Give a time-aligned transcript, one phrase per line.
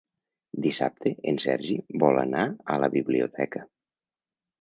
[0.65, 2.45] Dissabte en Sergi vol anar
[2.77, 3.63] a la biblioteca.